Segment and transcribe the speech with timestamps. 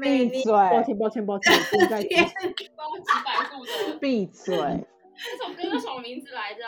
[0.00, 0.52] 闭嘴！
[0.52, 2.24] 抱歉抱歉抱歉，现在 天
[2.76, 4.56] 帮我几百度的闭嘴！
[5.16, 6.60] 这首歌叫什么名字来着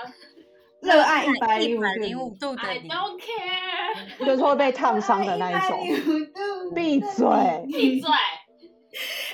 [0.80, 4.24] 热爱一百一零百零五五度的？I 你，don't care。
[4.24, 5.86] 就是会被烫伤的那一种。
[6.34, 7.26] 种闭嘴！
[7.66, 8.10] 闭嘴！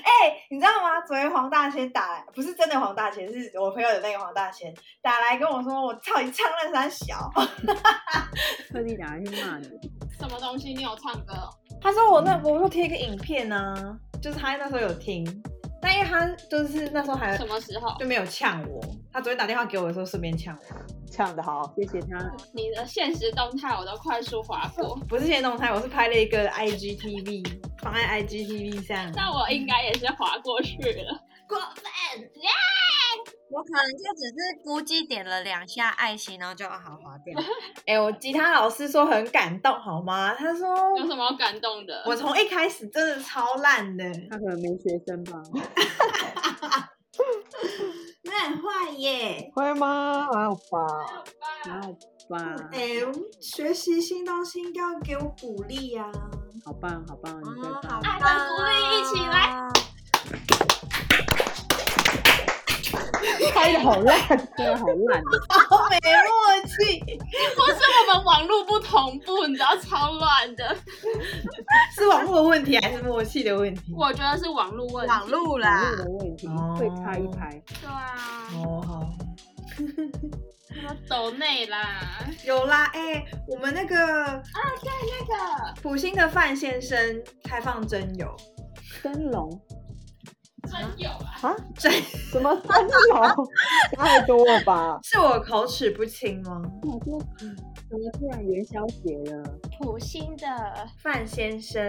[0.03, 1.01] 哎、你知道吗？
[1.07, 4.73] 昨天黄大仙打来，不是真的黄大仙，是我朋友的那个黄大仙
[5.03, 7.30] 打来跟我说，我操你唱那三小。
[8.73, 9.69] 特地打来去骂你。
[10.19, 10.73] 什么东西？
[10.75, 11.51] 你有唱歌哦？
[11.83, 15.27] 他说我那我说贴一个影片呢、就是他那时候有听，
[15.80, 17.98] 但因为他就是那时候还什么时候？
[17.98, 18.80] 就没有呛我，
[19.12, 22.19] 他昨天打电话给我的时候顺便呛我，呛的好，谢谢他，
[22.55, 29.11] 你的现实动态我都快速划过，不是现实动态，我是拍了一个 IGTV 放在 IGTV 上。
[29.12, 31.20] 那我应该也是划过去了。
[31.52, 31.84] 过分，
[33.51, 34.34] 我可能就只是
[34.65, 37.38] 估计点了两下爱心，然后就好划掉。
[37.87, 40.34] 哎、我吉他老师说很感动，好吗？
[40.34, 42.02] 他说有什么好感动的？
[42.06, 45.42] 我从一开始真的超烂的，他可能没学生吧。
[48.25, 49.50] 那很坏耶。
[49.55, 50.27] 会吗？
[50.33, 50.86] 还好吧。
[51.64, 51.92] 还好
[52.30, 52.78] 吧，哎、
[53.39, 56.11] 学习新东西应该要给我鼓励呀、
[56.64, 58.00] 好棒好棒，你最嗯，棒好。
[58.03, 59.70] 爱的棒鼓励一起来哦！
[63.53, 64.19] 拍的好烂，
[64.56, 65.22] 对，好烂。
[65.48, 70.77] 好没默契，不是我们网络不同步，你知道超乱的。
[71.95, 73.92] 是网络的问题还是默契的问题？
[73.97, 75.11] 我觉得是网络问题。
[75.11, 77.50] 网路网啦络，的问题哦会差一拍。
[77.80, 78.17] 对啊，
[78.56, 79.11] 哦，好，
[79.77, 82.00] 什 么抖内啦，
[82.45, 88.34] 有啦，哎、我们那个那个普星的范先生开放真友，
[89.03, 89.50] 灯笼
[90.70, 91.32] 真有啊。
[91.42, 91.56] 啊？
[91.77, 93.46] 真什么真有？
[93.96, 94.98] 太多了吧？
[95.02, 96.62] 是我口齿不清吗？
[96.82, 97.20] 我说
[97.91, 99.42] 怎么突然元宵节了？
[99.78, 100.46] 普星的
[100.98, 101.83] 范先生，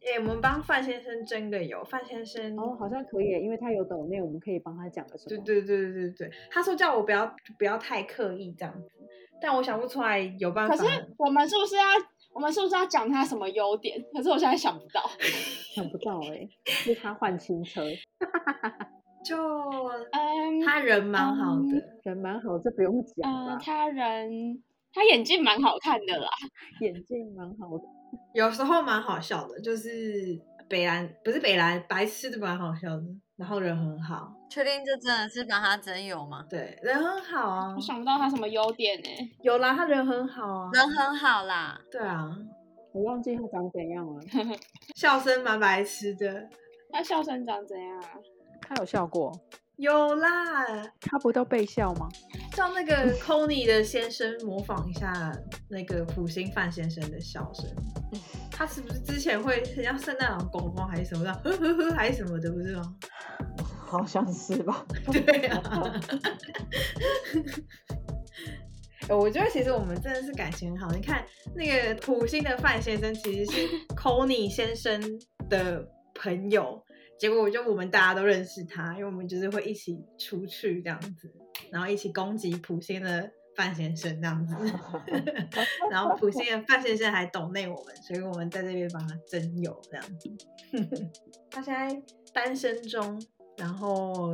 [0.00, 2.58] 哎、我们帮范先生争个友，范先生。
[2.58, 5.28] 哦，好像可以，因为他有抖内，我们可以帮他讲个什么？
[5.28, 7.26] 对对对对对对，他说叫我不要
[7.58, 8.88] 不要太刻意这样子，
[9.40, 10.74] 但我想不出来有办法。
[10.74, 11.84] 可是我们是不是要，
[12.34, 14.04] 我们是不是要讲他什么优点？
[14.12, 15.08] 可是我现在想不到。
[15.74, 17.82] 想不到哎，是他换新车，
[19.24, 19.36] 就
[20.12, 23.58] 嗯，他人蛮好的，人蛮好，这不用讲？
[23.60, 24.62] 他人
[24.92, 26.28] 他眼镜蛮好看的啦。
[26.82, 27.84] 眼镜蛮好的，
[28.34, 29.90] 有时候蛮好笑的，就是
[30.68, 33.02] 北兰不是北兰，白痴的蛮好笑的，
[33.36, 36.44] 然后人很好，确定这真的是把他真有吗？
[36.48, 39.08] 对，人很好啊我，想不到他什么优点呢、
[39.42, 42.30] 有啦，他人很好啊，人很好啦，对啊，
[42.92, 44.20] 我忘记他长怎样了。
[44.94, 46.48] 笑声蛮白痴的，
[46.92, 48.10] 他笑声长怎样啊？
[48.62, 49.32] 他有笑过？
[49.76, 50.64] 有啦，
[51.00, 52.08] 他不都被笑吗？
[52.52, 55.32] 叫那个 c o n y 的先生模仿一下
[55.68, 57.68] 那个普星范先生的笑声。
[58.50, 62.94] 他是不是之前会很像圣诞老公公还是什么的，呵呵呵还是什么的，不是吗？
[63.84, 64.86] 好像是吧？
[65.12, 65.60] 对啊。
[69.08, 70.94] 呃 我觉得其实我们真的是感情很好。
[70.94, 71.24] 你看
[71.54, 75.00] 那个普星的范先生其实是 c o n y 先生
[75.50, 75.84] 的
[76.14, 76.82] 朋友，
[77.18, 81.32] 结果我就我们大家都认识他，因为我们就是会一起出去这样子，
[81.70, 84.54] 然后一起攻击普星的范先生这样子。
[85.90, 90.30] 然后普星的范先生还懂内我们，所以我们在这边帮他征友这样子。
[91.50, 92.02] 他现在
[92.32, 93.20] 单身中，
[93.56, 94.32] 然后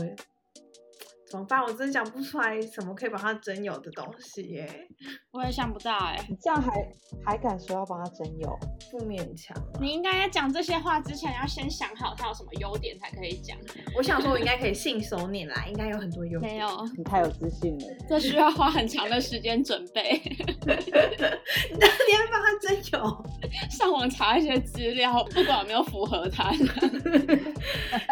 [1.30, 1.62] 怎么办？
[1.62, 4.88] 我真的讲不出来什么可以帮他征友的东西耶，
[5.32, 6.90] 我也想不到哎、你这样还
[7.24, 8.58] 还敢说要帮他征友？
[8.90, 9.78] 不勉强啊。
[9.80, 13.56] 你应该在讲这些话之前，要先想好他有什么优点才可以讲。
[13.96, 16.52] 我想说，我应该可以信手拈来，应该有很多优点。
[16.52, 17.86] 没有，你太有自信了。
[18.08, 23.24] 这需要花很长的时间准备， 你到底要帮他征友？
[23.70, 27.36] 上网查一些资料，不管有没有符合他的。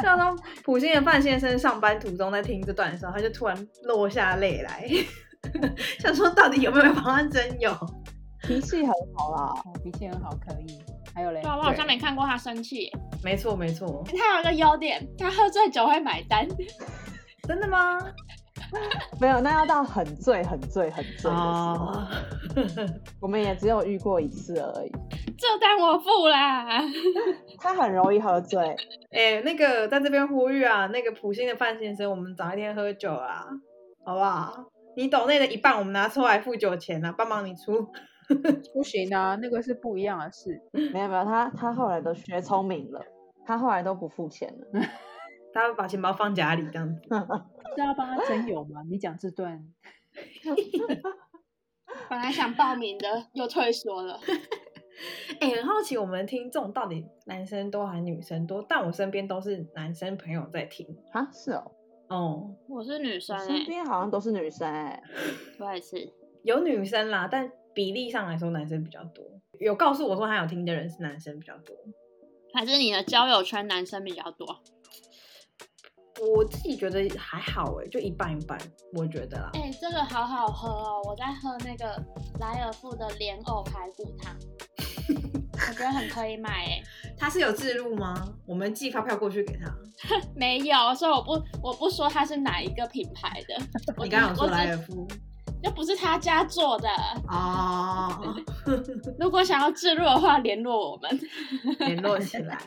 [0.02, 4.88] 到时候普星的范先生上班途中在听这段的时候，他就突然落下泪来，
[6.00, 7.74] 想说到底有没有帮他征友？
[8.48, 10.78] 脾气很好啦，哦，脾气很好，可以。
[11.14, 12.92] 还有嘞对，啊，我好像没看过他生气耶。
[13.22, 16.48] 没错没错，他有一个优点，他喝醉酒会买单。
[17.46, 17.98] 真的吗？
[19.20, 22.08] 没有，那要到很醉、很醉、很醉的时候，哦，
[23.20, 24.90] 我们也只有遇过一次而已。
[25.36, 26.66] 这单我付啦。
[27.58, 28.74] 他很容易喝醉，
[29.12, 33.44] 哎、那个在这边呼吁啊，那个普星的范先生，我们早一天喝酒啊，
[34.04, 34.52] 好不好？
[34.96, 37.88] 你抖内的一半，我们拿出来付酒钱啊，帮忙你出。
[38.74, 40.60] 不行啊，那个是不一样的事。
[40.92, 43.00] 没有没有，他他后来都学聪明了，
[43.46, 44.80] 他后来都不付钱了。
[45.52, 47.00] 他会把钱包放家里这样子。
[47.74, 48.82] 是要帮他真有吗？
[48.90, 49.64] 你讲这段，
[52.08, 54.20] 本来想报名的，又退缩了。
[55.40, 58.64] 哎、很好奇我们听众到底男生多还是女生多？
[58.68, 60.86] 但我身边都是男生朋友在听。
[61.12, 61.72] 啊，是哦，
[62.08, 65.00] 哦，我是女生身边好像都是女生哎、
[65.60, 66.12] 我也是。
[66.42, 69.24] 有女生啦，但比例上来说男生比较多。
[69.60, 71.76] 有告诉我说他有听的人是男生比较多。
[72.52, 74.60] 还是你的交友圈男生比较多？
[76.34, 78.58] 我自己觉得还好哎，就一半一半，
[78.94, 79.50] 我觉得啦。
[79.54, 81.00] 哎、这个好好喝哦！
[81.04, 82.04] 我在喝那个
[82.40, 84.36] 莱尔富的莲藕排骨汤，
[85.68, 86.82] 我觉得很可以买哎。
[87.16, 88.34] 他是有自录吗？
[88.44, 89.72] 我们寄发票过去给他。
[90.34, 93.56] 没有，所以我不我不说他是哪一个品牌的。
[94.02, 95.06] 你刚刚有说莱尔夫
[95.62, 96.88] 又不是他家做的。
[97.28, 98.34] 哦，
[99.18, 101.20] 如果想要置入的话，联络我们。
[101.80, 102.58] 联络起来。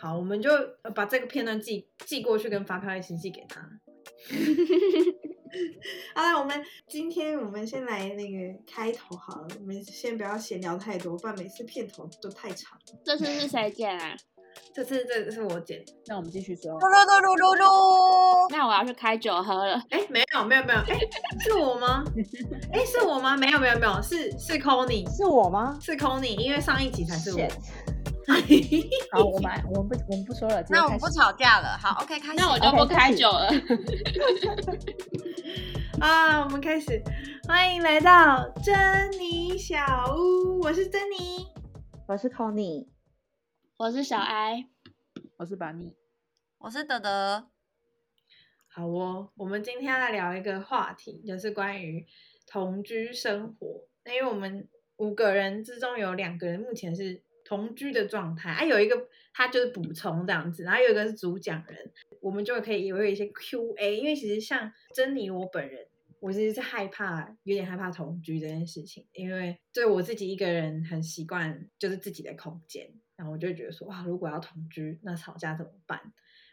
[0.00, 0.50] 好，我们就
[0.94, 3.60] 把这个片段寄寄过去，跟发票一起寄给他。
[6.14, 8.36] 好了，我们今天我们先来那个
[8.66, 12.78] 开头好了，我们先不要闲聊太多，不然每次片头都太长。
[13.04, 14.14] 这次是谁剪啊？
[14.74, 16.78] 这次这个是我剪，那我们继续说噜。
[16.78, 19.82] 噜噜噜噜噜，那我要去开酒喝了。
[19.90, 20.98] 哎，没有没有没有，哎，
[21.40, 22.04] 是我吗？
[22.72, 23.36] 哎，是我吗？
[23.36, 25.76] 没有没有没有，是是 c o n y 是我吗？
[25.80, 27.38] 是 c o n y 因为上一集才是我。
[29.10, 31.78] 好，我们我们不我们不说了，那我们不吵架了。
[31.80, 32.34] 好，OK，开始。
[32.36, 33.48] 那我就不开酒了。
[35.98, 37.02] 啊，我们开始，
[37.48, 41.46] 欢迎来到珍妮小屋，我是珍妮。
[42.06, 42.86] 我是 Conny，
[43.78, 44.68] 我是小艾，
[45.36, 45.94] 我是把你
[46.58, 47.48] 我是德德。
[48.66, 52.04] 好哦，我们今天要来聊一个话题，就是关于
[52.44, 53.86] 同居生活。
[54.04, 63.96] 那因为我们五个人之中有两个人目前是同居的状态，啊，有一个他就是补充这样子，然后有一个是主讲人，我们就可以有一些 Q&A。
[63.96, 65.86] 因为其实像珍妮我本人，
[66.18, 76.00] 我其实是害怕，有点害怕同居这件事情，因为对我自己一个人很习惯，就是自己的空间，然后我就会觉得说，哇，如果要同居，那吵架怎么办？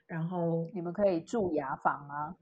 [0.08, 2.36] 然后你们可以住雅房啊。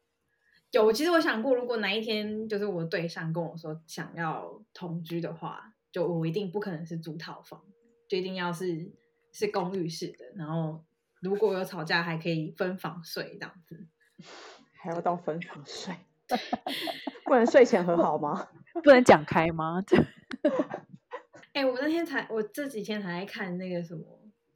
[0.70, 7.60] 有，其实我想过，如果哪一天就是我对象跟我说想要同居的话，就我一定不可能是租套房，
[8.08, 8.92] 就一定要是
[9.32, 10.24] 是公寓式的。
[10.36, 10.84] 然后
[11.20, 13.86] 如果有吵架，还可以分房睡这样子。
[14.80, 15.92] 还要到分房睡，
[17.26, 18.46] 不能睡前和好吗？
[18.84, 19.82] 不能讲开吗？
[21.56, 24.04] 哎、我那天才，我这几天才在看那个什么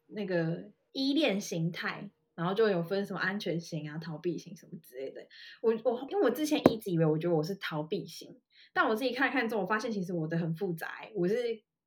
[0.09, 5.27] 那个依恋形态，然后就有分什么安全型啊、逃避型什么之类的。
[5.63, 8.39] 我我因为我之前一直以为我觉得我是逃避型，
[8.75, 11.35] 但我自己看一看之后，我发现其实我的很复杂欸、我是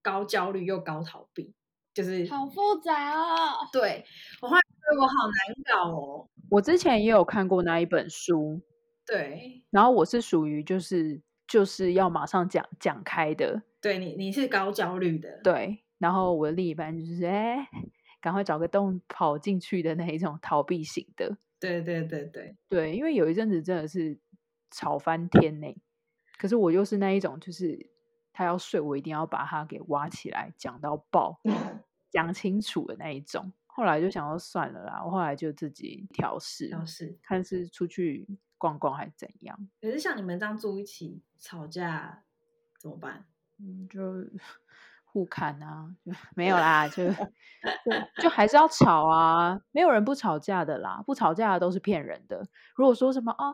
[0.02, 1.54] 高焦虑又高逃避，
[1.94, 3.70] 就是好复杂哦。
[3.72, 4.04] 对
[4.42, 6.28] 我后来觉得我好难搞哦。
[6.50, 8.60] 我之前也有看过那一本书，
[9.06, 15.84] 对，然后我是属于就是就是要马上讲讲开的，对你你是高焦虑的，对。
[16.00, 17.66] 然后我的另一半就是哎，
[18.20, 24.20] 赶快找个洞跑进去的那一种逃避型的，对对对对，对，因为有一阵子真的是
[24.70, 25.68] 吵翻天呢。
[26.38, 27.90] 可是我又是那一种，就是
[28.34, 31.40] 他要睡，我一定要把他给挖起来讲到爆，
[32.12, 33.54] 讲清楚的那一种。
[33.66, 37.18] 后来就想要算了啦，我后来就自己调试，调试。
[37.24, 38.28] 看是出去
[38.64, 39.60] 逛逛还是怎样。
[39.82, 42.24] 可是像你们这样住一起吵架
[42.80, 43.26] 怎么办？
[43.60, 44.00] 嗯，就
[45.04, 52.48] 互砍啊，就没有啦，就就就还是要吵啊，没有人不吵架的啦，不吵架的都是骗人的。
[52.78, 53.54] 如果说什么哦，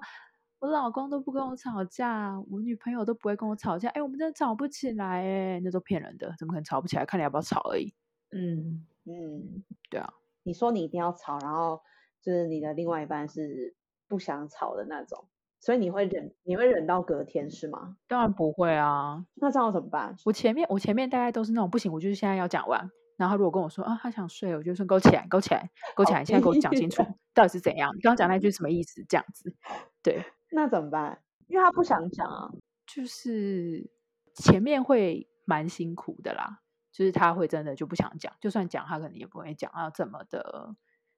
[0.60, 7.04] 我老公都不跟我吵架，我女朋友都不会跟我吵架，哎，我们真的吵不起来，哎，那都骗人的，怎么可能吵不起来？
[7.04, 7.92] 看你要不要吵而已。
[8.32, 10.14] 嗯，嗯，对啊，
[10.44, 11.82] 你说你一定要吵，然后
[12.22, 13.76] 就是你的另外一半是
[14.10, 15.24] 不想吵的那种，
[15.62, 17.96] 所以你会忍，你会忍到隔天是吗？
[18.08, 20.16] 当然不会啊，那这样怎么办？
[20.26, 22.92] 我前面我前面大概都是那种不行，我就是现在要讲完。
[23.16, 27.04] 然后他如果跟我说啊，他想睡，我就说勾起来，勾起来，勾起来，现在给我讲清楚
[27.36, 27.94] 到底是怎样。
[27.94, 29.06] 你刚刚讲那句什么意思？
[29.10, 29.54] 这样子，
[30.02, 31.22] 对，那怎么办？
[31.48, 32.50] 因为他不想讲啊。
[32.88, 33.88] 就是
[34.34, 36.62] 前面会蛮辛苦的啦，
[36.92, 40.74] 就是他会真的就不想讲，就算讲他可能也不会讲到这么的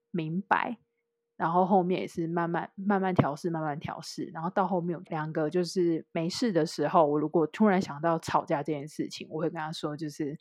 [0.09, 0.79] 明白。
[1.41, 4.25] 然后后面也是慢慢慢慢调试，慢慢调试。
[4.25, 10.37] 然后到后面两个就是没事的时候，我如果突然想到吵架这件事情，我会跟他说，就是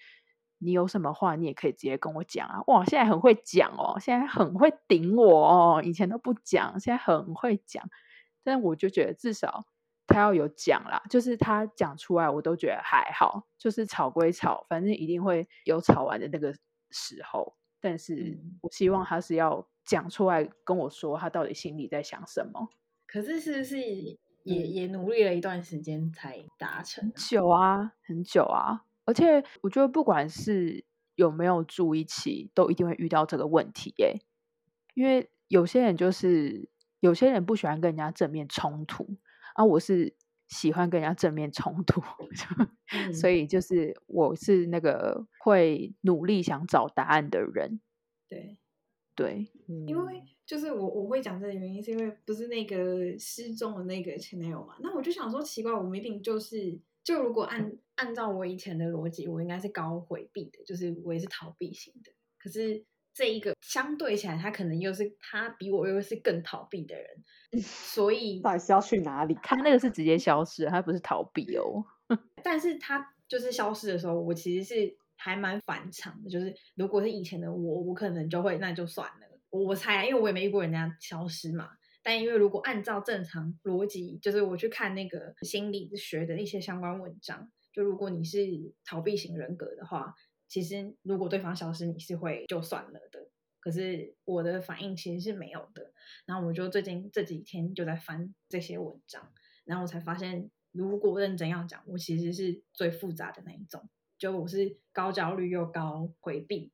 [0.59, 2.61] 你有什么话你也可以直接跟我讲啊。
[2.67, 7.83] 哇，现在很会讲哦，现在很会顶我哦，以前都不讲，现在很会讲。
[8.45, 9.65] 但我就觉得至少
[10.07, 13.47] 他要有讲啦，就是他讲出来，我都觉得还好。
[13.57, 16.55] 就是吵归吵，反正一定会有吵完的那个
[16.91, 17.57] 时候。
[17.81, 22.69] 但是嗯我希望他是要讲出来跟我说，他到底心里在想什么。
[23.07, 27.13] 可是是不是也、嗯也努力了一段时间才达成？
[27.15, 30.85] 久啊，很久啊，而而且我觉得不管是
[31.17, 34.21] 有没有住一起，都一定会遇到这个问题耶。
[34.95, 36.71] 因为有些人就是
[37.01, 39.17] 有些人不喜欢跟人家正面冲突，
[39.55, 40.15] 啊，我是
[40.51, 42.01] 喜欢跟人家正面冲突，
[42.93, 47.81] 嗯所以就是我是那个会努力想找答案的人。
[48.29, 48.59] 对，
[49.17, 49.49] 对，
[49.87, 54.77] 因为就是我我会讲这个原因，是因为不是那个失踪的那个前男友嘛？
[54.81, 62.13] 那我就想说，奇怪，我明明就是，就如果按按照我以前的逻辑，我应该是高回避的，就是我也是逃避型的。
[62.39, 69.37] 可是这一个相对起来，他可能又是他比我又是更逃避的人，所以到底是要去哪里？
[69.43, 71.85] 他那个是直接消失，他不是逃避哦。
[72.43, 76.31] 但是他就是消失的时候，我其实是还蛮反常的。
[76.31, 79.41] 就是如果是以前的我，我可能就会那就算了。
[79.51, 81.69] 我我猜啊，因为我也没遇过人家消失嘛。
[82.03, 88.39] 但因为如果按照正常逻辑，就是我去看那个心理学的一些相关文章，就如果你是
[88.85, 90.15] 逃避型人格的话，
[90.51, 93.31] 其实如果对方消失，你是会就算了的。
[93.61, 95.93] 可是我的反应其实是没有的。
[96.27, 99.33] 然后我就最近这几天就在翻这些文章，
[99.65, 103.89] 然后我才发现，如果认真要讲，我其实是最复杂的那一种，
[104.19, 106.73] 就我是高焦虑又高回避，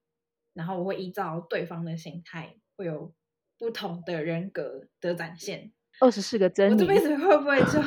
[0.54, 3.12] 然后我会依照对方的心态，会有
[3.58, 5.72] 不同的人格的展现。
[6.00, 7.82] 二十四个我珍妮，这辈子会不会就，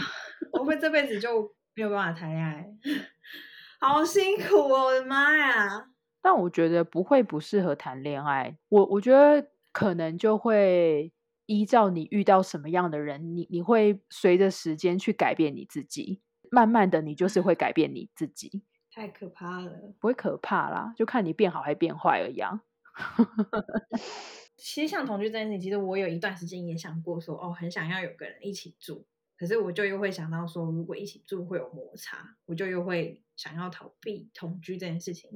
[0.60, 2.70] 我会这辈子就没有办法谈恋爱？
[3.80, 5.90] 好辛苦哦，我的妈呀！
[6.22, 8.58] 但我觉得不会不适合谈恋爱。
[8.68, 11.14] 我我觉得可能就会
[11.46, 16.22] 依照你遇到什么样的人，你你会随着时间去改变你自己。
[16.52, 19.94] 慢慢的，你就是会改变你自己，太可怕了。
[20.00, 22.62] 不会可怕啦，就看你变好还变坏而已啊。
[24.58, 29.06] 其实像同居这件事情，其实我有一段时间也想过说，哦，很想要有个人一起住，
[29.40, 35.32] 可是我就又会想到说，如果一起住会有摩擦，我就又会想要逃避同居这件事情。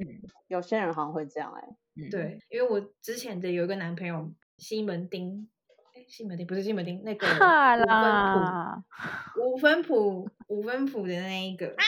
[0.48, 5.48] 有些人好像会这样哎、嗯，对，因为我之前的有一个男朋友西门町，
[5.96, 7.40] 哎，西门町不是西门町，那个五分
[7.88, 8.84] 啦，
[9.34, 11.82] 埔，五分埔，五分埔的那一个，啊，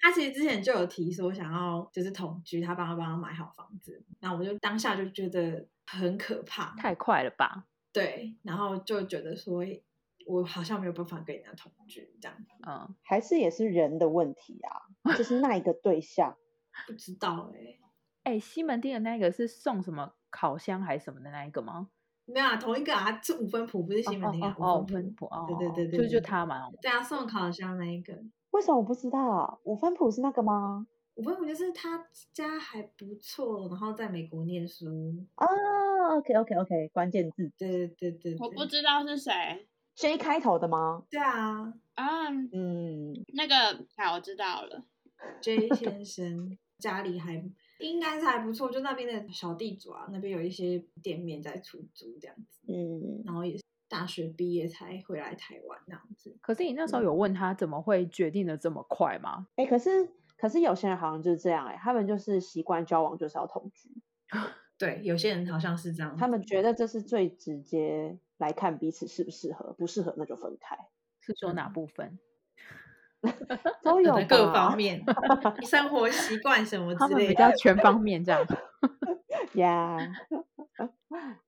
[0.00, 7.66] 他其实之前就有提说想要就是同居，他帮他帮他买好房子，然后我就当下就觉得很可怕，太快了吧？
[7.94, 9.64] 对，然后就觉得说
[10.26, 12.36] 我好像没有办法跟人家同居这样，
[12.66, 16.36] 嗯，还是也是人的问题啊，就是那一个对象。
[16.88, 17.78] 不知道哎、
[18.24, 21.88] 哎、西门町的那个是送什么烤箱还是什么的那一个吗？
[22.24, 26.68] 没有啊，同一个啊，是五分埔，不是西门町啊，哦哦哦，五分埔，埔哦，对对对对就就他嘛。
[26.82, 28.12] 对啊，送烤箱那一个。
[28.50, 29.58] 为什么我不知道啊？
[29.64, 30.86] 五分谱是那个吗？
[31.16, 34.86] 五分埔就是他家还不错，然后在美国念书。
[35.36, 35.46] 哦
[36.16, 39.32] ，OK OK OK，关键字对对对对，我不知道是谁
[39.94, 41.04] J 开头的吗？
[41.08, 42.28] 对啊啊。
[42.52, 44.84] 嗯，那个，好，我知道了。
[45.40, 47.44] ，J 先生家里还
[47.78, 56.36] 应该是还不错，就那边的小地主啊，那边有一些店面在出租这样子，嗯，然后也是大学毕业才回来台湾这样子。
[56.40, 59.46] 可是你那时候有问他怎么会决定的这么快吗？
[59.54, 60.08] 哎、可是
[60.44, 63.88] 可是有些人好像就是这样哎、他们就是习惯交往就是要同居，
[64.76, 70.76] 对，有些人好像是这样，他们觉得这是最直接来看彼此适不适合，不适合那就分开，
[71.20, 72.18] 是说哪部分？
[73.82, 75.02] 都有各方面，
[75.66, 77.28] 生活习惯什么之类的。
[77.28, 78.46] 比较全方面这样。
[79.54, 79.98] 呀。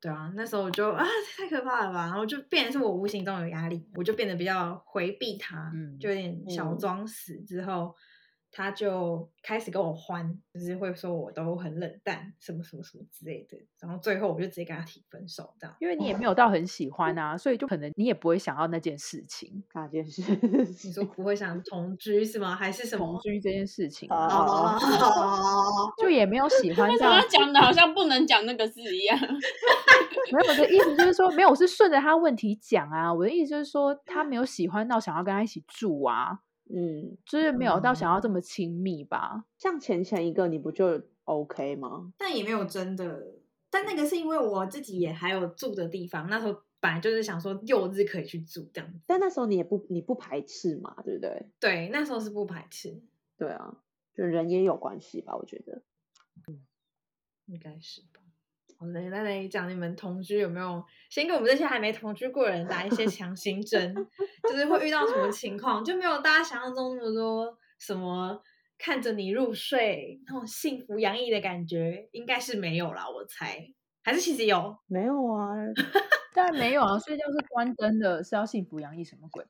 [0.01, 1.05] 对啊，那时候我就啊，
[1.37, 2.07] 太可怕了吧！
[2.07, 7.37] 然后就变成是我无形中有压力，我就变得比较回避他，嗯就有点小嗯装死。
[7.43, 7.95] 之后
[8.57, 13.59] 他就开始跟我欢，就是会说我都很冷淡，什么什么什么之类的。
[13.79, 15.77] 然后最后我就直接跟他提分手，这样。
[15.79, 22.57] 因为你也没有到很喜欢 啊，所以就可能你也不会想要那件事情，那件事， 你说不会想同居是吗？
[22.57, 23.05] 还是什么？
[23.05, 27.23] 同居这件事情， 啊哦，就也没有喜欢为什到么。
[27.29, 29.19] 讲的好像不能讲那个字一样？
[30.33, 33.13] 没有我的意思就是说，没有，我是顺着他问题讲啊。
[33.13, 39.45] 我的意思就是说，他没有喜欢到想要跟他一起住啊，嗯，就是没有到想要这么亲密吧。
[39.59, 42.13] 像前前一个你不就 OK 吗？
[42.19, 43.35] 但也没有真的。
[43.71, 48.99] 但那个是因为我自己也还有住的地方，那时候本来就是想说六日可以去住这样子。
[49.07, 51.51] 但那时候你也不你不排斥嘛，对不对？
[51.61, 53.03] 对，那时候是不排斥，
[53.37, 53.83] 对啊，
[54.15, 55.83] 就人也有关系吧，我觉得。
[56.49, 56.61] 嗯
[57.47, 58.21] 应该是吧。
[58.79, 63.95] 好嘞，那来讲你们同居有没有先给我们这些还没同居过的人打一些强心针，
[64.43, 68.43] 就是会遇到什么情况，就没有大家想象中那么多什么
[68.79, 73.67] 看着你入睡那种幸福洋溢的感觉，应该是没有啦，我猜，
[74.03, 74.77] 还是其实有。
[74.87, 75.55] 没有啊，
[76.35, 79.43] 当然没有啊，睡觉是关灯的，是要幸福洋溢什么鬼？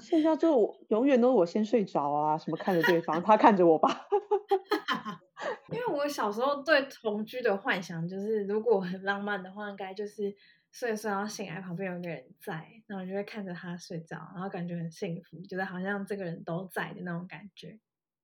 [0.00, 4.06] 现在就我永远都是我先睡着啊，什么看着对方，他看着我吧。
[5.72, 10.34] 因为我小时候对同居的幻想就是，如果很浪漫的话，应该就是
[10.70, 17.78] 睡一睡，然后醒来旁边有个人在，然后就会看着他睡着，然后感觉很幸福，觉得好像这个人都在的那种感觉，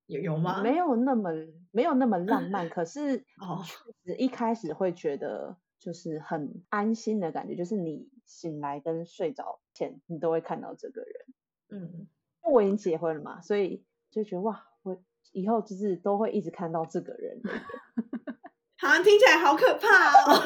[0.07, 0.61] 有有吗？
[0.63, 1.29] 没有那么
[1.71, 11.30] 没有那么浪漫，可是 哦确实一开始会觉得就是很安心的感觉，就是你醒来跟睡着前，你都会看到这个人。
[11.71, 12.07] 嗯，
[12.43, 15.01] 我已经结婚了嘛，所以就觉得哇，我
[15.31, 17.41] 以后就是都会一直看到这个人，
[18.77, 20.41] 好像听起来好可怕哦。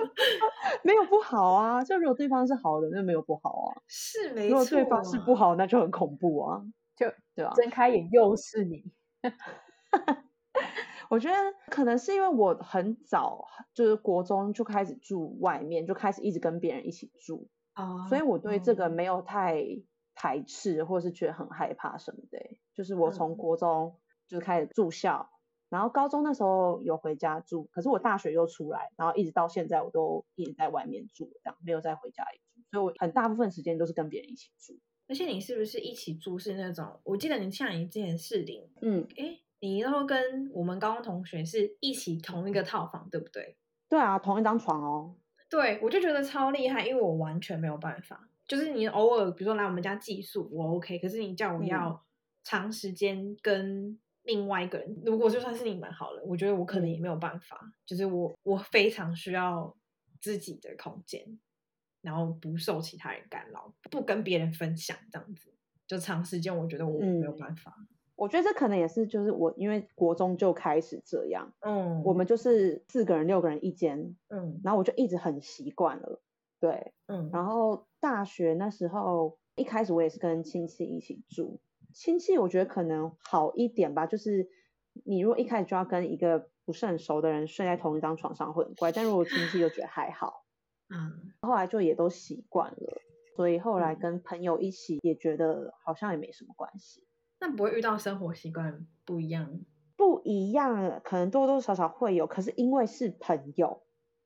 [0.84, 1.82] 没有不好啊。
[1.82, 3.82] 就如果对方是好的，那没有不好啊。
[3.88, 6.62] 是没错、啊，如果对方是不好，那就很恐怖啊。
[6.96, 8.84] 就对啊，睁开眼又是你。
[11.08, 11.36] 我觉得
[11.68, 19.64] 可能是因为我很早就是国中就开始住外面，就开始一直跟别人一起住，哦，所以我对这个嗯没有太
[20.20, 22.60] 排斥，或是觉得很害怕什么的欸。
[22.74, 23.96] 就是我从嗯国中
[24.28, 25.30] 就开始住校，
[25.70, 34.78] 然后高中那时候有回家住，可是我大学又出来，然后一直到现在我都一直在外面住，这样没有再回家里住，所以我很大部分时间都是跟别人一起住。
[35.08, 37.00] 而且你是不是一起住是那种？
[37.02, 43.56] 我记得你像你之前适龄，嗯，诶，你然后跟我们高中同学是一起同一个套房，对不对？
[43.88, 45.16] 对啊，同一张床哦。
[45.48, 48.29] 对，我就觉得超厉害，因为我完全没有办法。
[48.50, 52.04] 就是你偶尔比如说来我们家寄宿，我 OK，可是你叫我嗯要
[52.42, 57.72] 长时间跟另外一个人，如果就算是你们好了，我觉得我可能嗯也没有办法。
[57.86, 59.76] 就是我我非常需要
[60.20, 61.38] 自己的空间，
[62.00, 65.54] 然后不受其他人干扰，不跟别人分享这样子。
[65.86, 67.72] 就长时间，我觉得我没有嗯办法。
[68.16, 76.20] 我觉得这可能也是，就是我因为国中就开始这样，嗯，我们就是四个人、六个人一间，嗯然后我就一直很习惯了。
[76.60, 81.60] 对，嗯，然后大学那时候一开始我也是跟亲戚一起住，
[81.94, 84.48] 亲戚我觉得可能好一点吧，就是
[85.04, 90.44] 你如果一开始就要跟一个不是很熟的人睡在同一张床上会很怪，但如果亲戚就觉得还好，
[90.92, 91.32] 嗯。
[91.42, 93.02] 后来就也都习惯了，
[93.36, 93.98] 所以后来嗯。
[93.98, 97.06] 跟朋友一起也觉得好像也没什么关系。
[97.40, 99.64] 那不会遇到生活习惯不一样？
[99.96, 103.82] 不一样，可能多多少少会有，可是因为是朋友，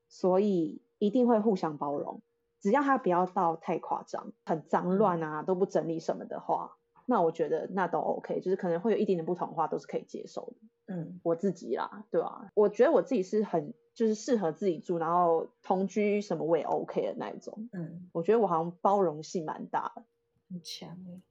[0.07, 2.21] 所以一定会互相包容。
[2.61, 10.55] 只要他不要到太夸张、很脏乱啊，都不整理什么的话，那我觉得那都 OK，就是可能会有一点点不同的话，都是可以接受的。
[10.87, 17.69] 嗯我自己啦，对吧、我觉得我自己是很就是适合自己住，然后同居什么我也 OK 的那一种。
[17.73, 20.03] 嗯，我觉得我好像包容性蛮大的。
[20.49, 21.21] 很强欸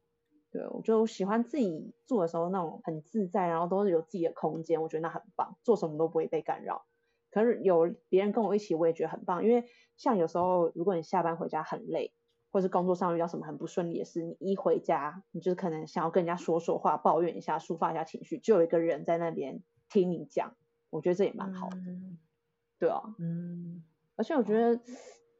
[0.50, 6.84] 对，我就喜欢自己住的时候那种很自在，然后都是有自己的空间，我觉得那很棒，做什么都不会被干扰。
[7.35, 9.64] 可是有别人跟我一起，我也觉得很棒，因为
[9.97, 12.12] 像有时候如果你下班回家很累，
[12.53, 20.55] 或是工作上遇到什么很不顺利的事，你一回家，你就是可能想要跟人家说说话，抱怨一下，抒发一下情绪，就有一个人在那边听你讲，
[20.90, 22.18] 我觉得这也蛮好的，嗯
[22.79, 23.03] 对啊。
[23.18, 23.83] 嗯
[24.14, 24.81] 而且我觉得，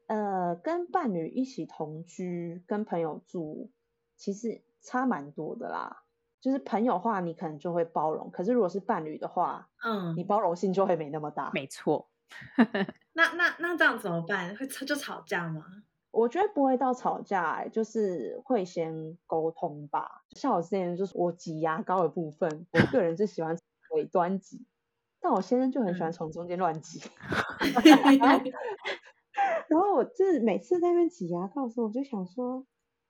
[0.07, 3.71] 呃，跟伴侣一起同居，跟朋友住，
[4.17, 6.03] 其实差蛮多的啦。
[6.45, 11.49] 就是朋友的话，你可能就会包容；可是如果是伴侣的话，嗯你，包容性就会没那么大。
[11.55, 12.07] 没错，
[13.13, 14.55] 那那那这样怎么办？
[14.55, 15.65] 会吵就吵架吗？
[16.11, 20.21] 我觉得不会到吵架、欸，就是会先沟通吧。
[20.35, 23.57] 像我之前就是我挤牙膏的部分，我个人是喜欢
[23.95, 24.67] 尾端挤，
[25.19, 27.01] 但我先生就很喜欢嗯从中间乱挤。
[28.21, 28.43] 然后
[29.67, 32.63] 然后我就是每次在那边挤牙膏的时候，我就想说，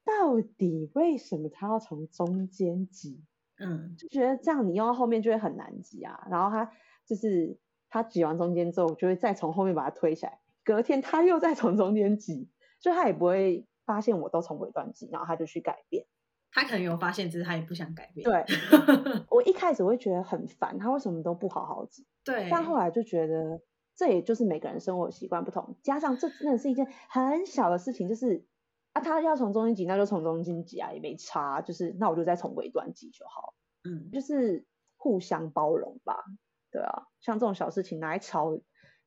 [0.06, 3.24] 到底为什么他要从中间挤？
[3.58, 6.28] 嗯就觉得这样你用到后面就会很难挤啊。
[6.30, 6.72] 然后他
[7.06, 7.58] 就是
[7.90, 10.40] 他挤完中间之后，我就会再从后面把它推起来。
[10.64, 16.06] 隔天他又再从中间挤，就他也不会发现我都从尾端挤，然后他就去改变。
[16.52, 18.24] 他可能有发现，只是他也不想改变。
[18.24, 18.46] 对
[19.30, 22.06] 我一开始会觉得很烦，他为什么都不好好挤？
[22.24, 23.62] 对，但后来就觉得，
[23.96, 28.46] 这也就是每个人生活习惯不同，加上这真的是一件很小的事情，就是
[28.96, 33.54] 啊，他要从中间挤，那就从中间挤啊，也没差，就是那我就再从尾端挤就好，
[33.84, 36.24] 嗯就是互相包容吧，
[36.72, 38.58] 对啊，像这种小事情拿来吵，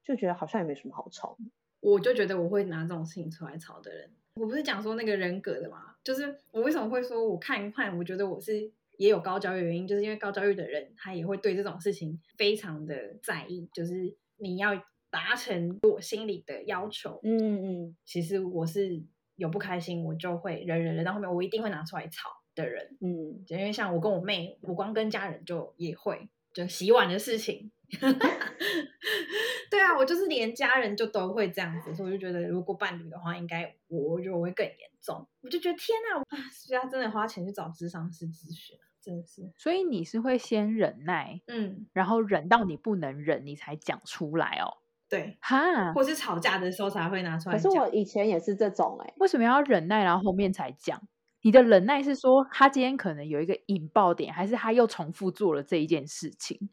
[0.04, 1.38] 就觉得好像也没什么好吵。
[1.80, 4.10] 我就觉得我会拿这种事情出来吵的人。
[4.34, 14.74] 我不是讲说那个人格的嘛，就是我为什么会说我看一看，我觉得我是也有高教育的原因，就是因为高教育的人他也会对这种事情非常的在意，就是你要
[15.08, 17.18] 达成我心里的要求。
[17.22, 19.02] 嗯嗯其实我是
[19.38, 22.96] 有不开心，我就会忍忍忍到后面，我一定会拿出来吵的人。
[23.00, 27.70] 嗯，因为像我跟我妹，我光跟家人就也会，就洗碗的事情，
[29.70, 35.24] 对啊，我就是连家人就都会这样子，所以我就觉得如果伴侣的话，应该我我觉得我会更严重。
[35.40, 44.82] 我就觉得天哪，啊，所以他真的花钱去找智商师咨询，真的是，所以你是会先忍耐，嗯，然后忍到你不能忍，你才讲出来哦。
[45.08, 47.72] 对，哈，或是吵架的时候才会拿出来讲。
[47.72, 51.00] 可是我以前也是这种哎、为什么要忍耐，然后后面才讲？
[51.42, 56.68] 你的忍耐是说他今天可能有一个引爆点，还是他又重复做了这一件事情？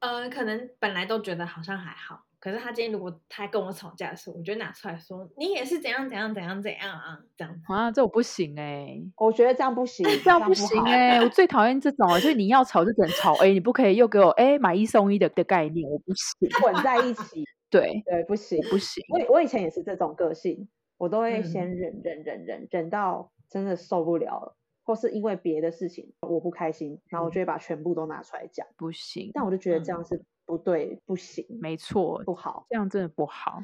[0.00, 7.54] 呃，可能本来都觉得好像还好，可是他今天如果他跟我吵架的时候，我就拿出来说，你也是怎样怎样怎样怎样啊，这样。
[7.68, 16.50] 啊，这我不行哎、我觉得这样不行， 这样不不行好哎、 我最讨厌这种哦，就是你要吵就只能吵 A，你不可以又给我哎买一送一的的概念，我不行。
[16.60, 18.60] 混在一起，对，对，不行。
[18.68, 19.04] 不行。
[19.08, 28.66] 我我以前也是这种个性，我都会嗯先忍忍忍忍忍到真的受不了了，或是因为别的事情我不开心，然后我就会把全部都拿出来讲。
[28.76, 32.66] 不行，但我就觉得这嗯样是不对，不行，没错，不好。
[32.68, 33.62] 这样真的不好。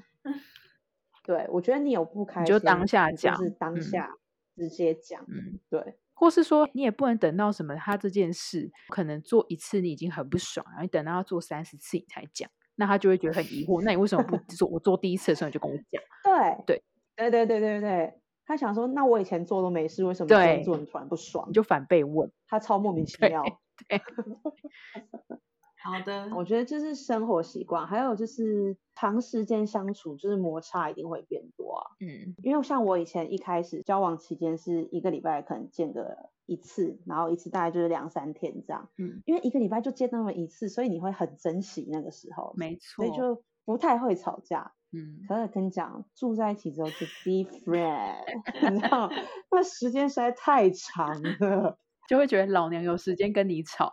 [1.24, 4.14] 对，我觉得你有不开心，就当下讲就是当嗯下
[4.54, 5.20] 直接讲。
[5.26, 13.82] 嗯，对，或是说你也不能等到什么他这件事可能做一次你已经很不爽，然后你等到他做三十次你才讲，那他就会觉得很疑惑。
[13.82, 14.68] 那你为什么不 做？
[14.68, 16.02] 我做第一次的时候你就跟我讲？
[16.22, 16.80] 对，
[17.16, 18.14] 对，对对对对对，
[18.46, 21.52] 他想说，那我以前做都没事，为什么今天做你突然不爽你？
[21.52, 22.30] 就反被问。
[22.46, 23.42] 他超莫名其对妙。
[25.86, 31.96] 好的，我觉得这是生活习惯，还有就是长时间相处，就是摩擦一定会变多啊。
[32.00, 38.88] 嗯因为像我以前一开始交往期间是一个礼拜可能见个一次，然后一次大概就是两三天这样。
[38.98, 43.04] 嗯，因为一个礼拜就见那么一次，所以你会很珍惜那个时候，没错。
[43.04, 44.72] 所以就不太会吵架。
[44.92, 48.24] 嗯，可是跟你讲，住在一起之后就 be friend，
[48.72, 49.10] 你知道，
[49.50, 51.76] 那时间实在太长了。
[52.08, 53.92] 就会觉得老娘有时间跟你吵。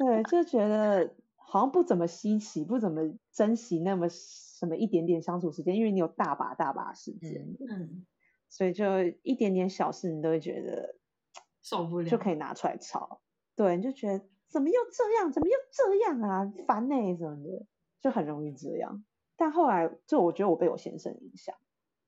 [0.00, 8.06] 对，就觉得好像不怎么稀奇，不怎么珍惜那么什么一点点相处时间，因为你有大把大把时间，嗯，
[8.48, 8.84] 所以就
[9.22, 10.96] 一点点小事你都会觉得
[11.60, 13.20] 受不了，就可以拿出来吵。
[13.54, 17.66] 对，你就觉得怎么又这样，怎么又这样啊，烦呢、什么的，
[18.00, 19.04] 就很容易这样。
[19.36, 21.54] 但后来就我觉得我被我先生影响，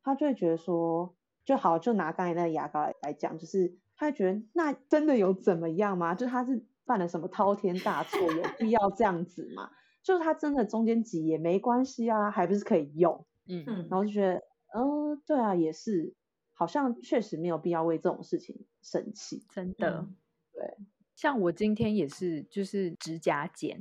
[0.02, 6.14] 他就会觉得说，就好，就拿刚才那个牙膏来来讲，就是他会觉得那真的有怎么样吗？
[6.14, 9.70] 就他是犯了什么滔天大错，有必要这样子吗？
[10.02, 13.24] 就是他真的中间挤也没关系啊，还不是可以用。
[13.46, 14.42] 嗯嗯，然后就觉得，
[14.74, 16.14] 嗯，对啊，也是，
[16.54, 19.44] 好像确实没有必要为这种事情生气。
[19.48, 19.98] 真的。
[20.00, 20.16] 嗯
[20.52, 20.76] 对，
[21.14, 23.76] 像我今天也是，就是指甲剪，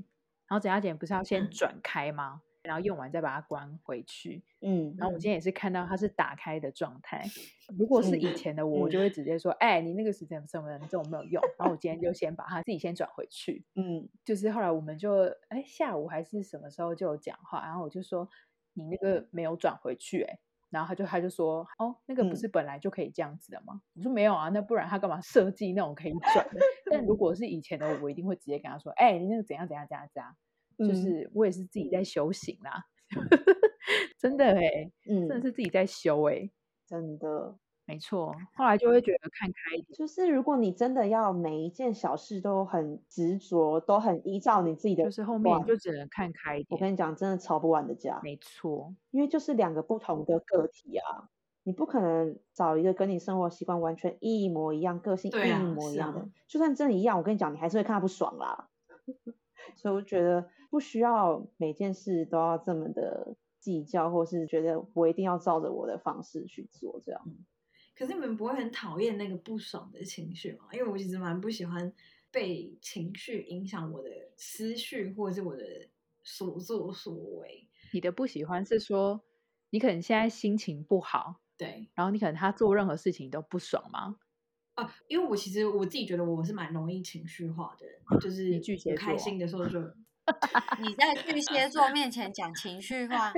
[0.48, 2.42] 然后指甲剪不是要先嗯转开吗？
[2.64, 4.44] 然后用完再把它关回去。
[4.62, 7.24] 嗯，然后我今天也是看到它是打开的状态。
[7.78, 13.64] 如果是以嗯前的我，我就会直接说：“哎，你那个时间什么这种没有用。”然后我今天就先把它自己先转回去。
[13.76, 18.30] 嗯就是后来我们就哎下午还是什么时候就有讲话，然后我就说
[18.74, 30.36] ：“你那个没有转回去哎。”然后他就他就说：“哦，那个不嗯是本来就可以这样子的吗？”我说：“没有啊，那不然他干嘛设计那种可以转的？” 但如果是以前的我，我一定会直接跟他说：“哎，你那个怎样怎样怎样怎样。”
[30.88, 32.84] 就嗯是我也是自己在修行啦，
[34.18, 36.50] 真的哎、真的嗯，是自己在修哎、
[36.88, 38.34] 真的，没错。
[38.56, 46.68] 后来就会觉得看开一点，就是如果你真的要每一件小事都很执着，都很依照你自己的就是后面就只能看开一点。
[46.70, 51.28] 我跟你讲，真的吵不完的架，没错，因为就是两个不同的个体啊，
[51.64, 58.70] 你不可能找一个跟你生活习惯完全一模一样、个性一模一样的，啊就算真的一样，我跟你讲，你还是会看他不爽啦。
[59.76, 67.22] 所以我觉得不需要每件事都要这么的计较，或是觉得我一定要照着我的方式去做，这样。
[67.94, 70.70] 可是你们不会很讨厌那个不爽的情绪吗？
[70.72, 71.94] 因为我其实蛮不喜欢
[72.32, 75.64] 被情绪影响我的思绪或者是我的
[76.24, 77.68] 所作所为。
[77.94, 79.22] 你的不喜欢是说
[79.70, 84.18] 你可能现在心情不好，对然后你可能他做任何事情都不爽吗？
[84.76, 89.80] 啊，因为我其实我自己觉得我是蛮容易情绪化的人，就是你巨蟹我开心的时候就
[90.80, 93.32] 你在巨蟹座面前讲情绪化，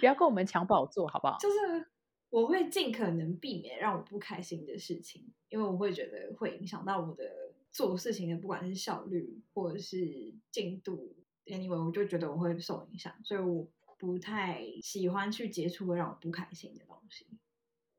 [0.00, 1.36] 不要跟我们抢宝座好不好？
[1.38, 1.86] 就是
[2.30, 7.24] 我会尽可能避免让我不开心的事情，因为我会觉得会影响到我的
[7.70, 11.14] 做事情的，不管是效率或者是进度
[11.46, 17.26] ，anyway，我就觉得我会受影响，所以我不太喜欢去接触会让我不开心的东西。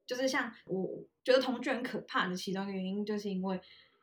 [0.06, 3.60] 就是像我觉得同居很可怕的其中一个原因，就是因为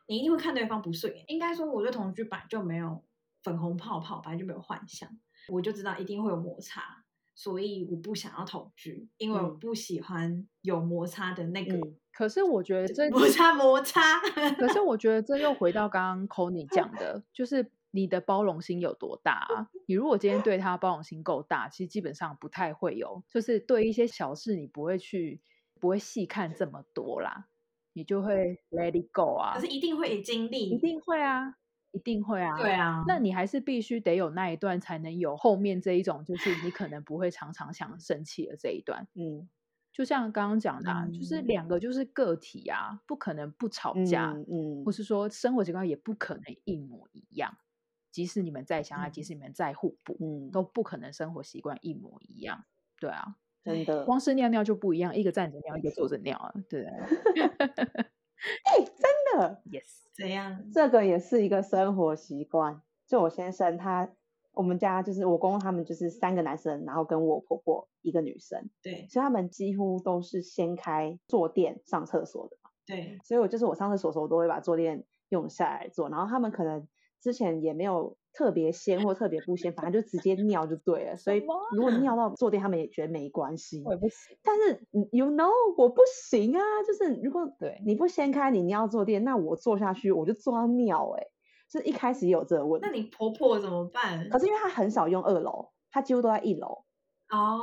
[0.06, 1.24] 你一定会看对方不顺眼。
[1.28, 3.04] 应该说，我对同居本来就没有
[3.42, 5.08] 粉红泡泡，本来就没有幻想，
[5.48, 14.20] 我就知道一定会有摩擦，所以我不想要同居，因为我嗯不喜欢有摩擦的那个、嗯可是我觉得这摩擦摩擦。
[14.58, 19.70] 可是我觉得这又回到刚刚 c o n y 讲的， 就是你的包容心有多大啊？
[19.86, 25.40] 你如果今天对他包容心够大，其实基本上不太会有，就是对一些小事你不会去
[25.80, 27.46] 不会细看这么多啦，
[27.94, 31.54] 你就会 let it go 啊可是，一定会经历，一定会啊，
[31.92, 33.04] 一定会啊，对啊。
[33.06, 39.06] 那你还是必须得有那一段，才能有后面这一种，就是你可能不会常常想生气的这一段。
[39.14, 39.48] 嗯
[39.92, 47.56] 就像刚刚讲的、啊，就是嗯两个就是个体啊，不可能不吵架，嗯嗯或是说生活习惯也不可能一模一样。
[48.12, 52.64] 即使你们再相爱，即嗯使你们再互补，嗯，都不可能生活习惯一模一样。
[52.98, 54.04] 对啊，真的。
[54.04, 56.84] 光是尿尿就不一样，一个站着尿，一个坐着尿啊，对
[58.86, 60.70] 真的，？Yes，怎样？
[60.72, 62.82] 这个也是一个生活习惯。
[63.06, 64.08] 就我先生他，
[64.52, 72.70] 我们家就是我公公他们就是三个男生，然后跟我婆婆一个女生，对所以他们几乎都是先开坐垫上厕所的嘛。
[72.86, 76.08] 对，所以我就是我上厕所的时候，我都会把坐垫用下来坐。
[76.08, 76.86] 然后他们可能
[77.20, 81.16] 之前也没有特别掀或特别不掀，反正就直接尿就对了。
[81.18, 83.82] 所以如果尿到坐垫，他们也觉得没关系。
[83.84, 84.36] 我也不行。
[84.42, 91.30] 但是嗯 you know 我不行啊，就是如果对你不掀开你尿坐垫，那我坐下去我就坐到尿哎、欸，
[91.68, 92.86] 就是一开始也有这个问题。
[92.88, 94.28] 那你婆婆怎么办？
[94.30, 96.84] 可是因为她很少用二楼，她几乎都在一楼，
[97.30, 97.60] 哦，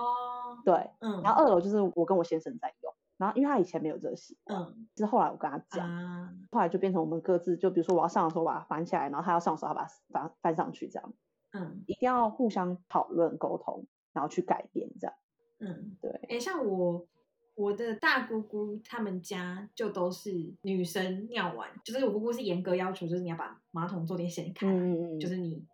[0.65, 2.87] 对，嗯，然后二楼就是我跟我先生在用，
[3.17, 11.13] 然后因为他以前没有这个习惯，嗯是后来我跟他讲，啊，后来就变成我们各自就比如说我要上的时候把它翻起来，然后他要上的时候他把它翻翻上去，这样
[11.51, 11.84] 嗯。
[11.88, 15.15] 一定要互相讨论沟通，然后去改变这样，
[15.60, 17.08] 嗯，对，哎，像我
[17.56, 25.65] 我的大姑姑他们家就都是女生尿完，就是我姑姑是严格要求，就是你要把马桶坐垫掀开，嗯嗯嗯，就是你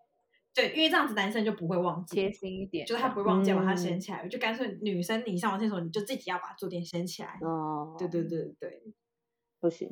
[0.56, 3.78] 对，因为这样子男生就不会忘记贴，心一点，就是他不会忘记把它嗯。
[3.78, 8.84] 掀起来，就干脆女生你上完厕所你就自己要把坐垫掀起来，哦，对对对对，
[9.60, 9.90] 不行，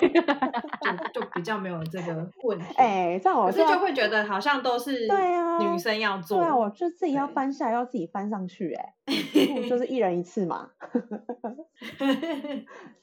[0.00, 2.64] 就就比较没有这个问题。
[2.78, 5.58] 哎、这样我可是就会觉得好像都是对啊。
[5.58, 8.94] 女生要做，对啊，我就自己要翻下来，要自己翻上去、哎，
[9.68, 10.70] 就是一人一次嘛。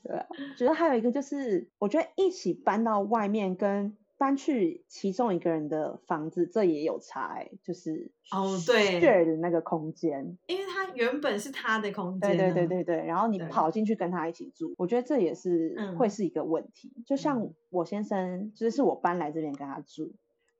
[0.03, 0.25] 对啊，
[0.57, 9.01] 觉得还有一个就是，我觉得一起搬到外面跟搬去其中一个人的房子，这也有差、哎，就是哦对。
[9.01, 16.93] share 的那个空间，因为他原本是他的空间、对啊，对对对对，然后你跑进去跟他一起住，我觉得这也是会嗯是一个问题。
[17.03, 17.55] 就像嗯。
[17.71, 20.13] 我先生，就是是我搬来这边跟他住，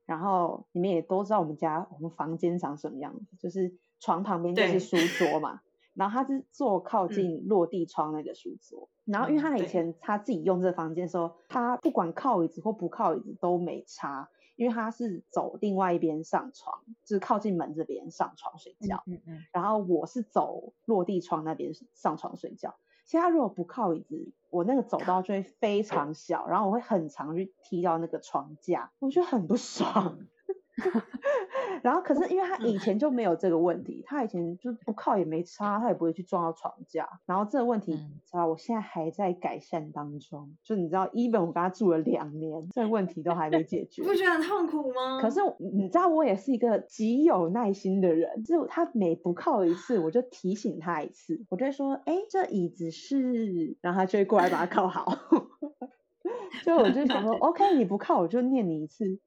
[0.06, 5.60] 然后你们也都知道我们家我们房间长什么样子，就是床旁边就是书桌嘛，
[5.94, 14.28] 然后他是坐靠近落地窗那个书桌，然后因为他以前他自己用这个房间的时候，他不管靠椅子或不靠椅子都没差。
[14.54, 22.76] 因为他是走另外一边上床，就是靠近门这边上床睡觉，嗯嗯，然后我是走落地窗那边上床睡觉。
[23.06, 30.18] 其实他如果不靠椅子，我那个走道就会非常小，然后我会很常去踢到那个床架，我觉得很不爽。
[31.82, 37.08] 然后可是因为他以前就没有这个问题，他以前就不靠也没差，他也不会去撞到床架。
[37.26, 40.56] 然后这个问题，嗯知道我现在还在改善当中。
[40.64, 44.08] 就你知道，even 我跟他住了两年，这个问题都还没解决你。
[44.08, 45.20] 不觉得很痛苦吗？
[45.20, 55.04] 可是你知道，我也是一个极有耐心的人，就是他每不靠一次，我就提醒他一次，我就会说，哎，这椅子是，然后他就会过来把它靠好。
[56.64, 59.18] 就我就想说， OK，你不靠我就念你一次，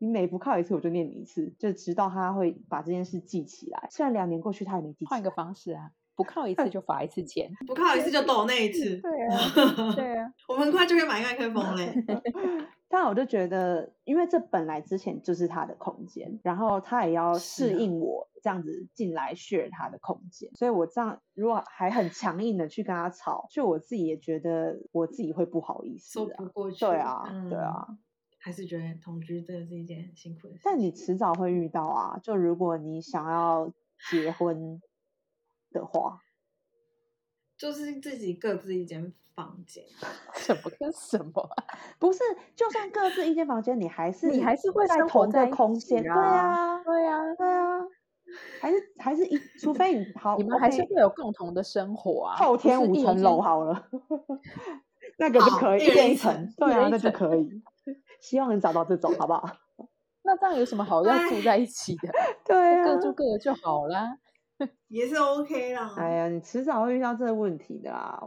[0.00, 3.86] 你每不靠一次我就念你一次，就直到他会把这件事记起来。
[3.90, 7.50] 虽然两年过去他也没记起来，换个方式啊，不靠一次就罚一次钱。
[7.66, 11.94] 不靠一次就抖那一次， 对啊，对啊，我们很快就会买麦克风嘞。
[12.92, 26.34] 但我就觉得，因为这本来之前就是他的空间，然后他也要适应我这样子进来 share 他的空间，所以我这样如果还很强硬的去跟他吵，就我自己也觉得我自己会不好意思说啊。
[26.38, 27.86] 不过去，对啊，嗯对啊，，
[28.42, 30.60] 还是觉得同居真的是一件很辛苦的事。
[30.64, 33.70] 但你迟早会遇到啊，就如果你想要
[34.10, 34.80] 结婚
[35.70, 36.20] 的话，
[37.58, 39.84] 就是自己各自一间房间，
[40.34, 41.64] 什么跟什么啊？
[42.00, 42.20] 不是，
[42.56, 47.80] 就算各自一间房间，你还是你还是会在生活同个空间，对啊啊，对啊，对啊，
[48.60, 52.36] 还是还是一，除非你好，你们还是会有共同的生活啊。
[52.36, 53.86] 后天五层楼好了，
[55.18, 57.62] 那个就可以，一层层，对啊，那就可以。
[58.20, 59.48] 希望能找到这种，好不好？
[60.22, 62.12] 那这样有什么好要住在一起的？
[62.44, 64.18] 对啊，各住各的就好啦。
[64.88, 65.94] 也是 OK 啦。
[65.96, 68.20] 哎呀，你迟早会遇到这个问题的啦。